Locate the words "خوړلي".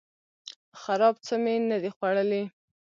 1.95-2.43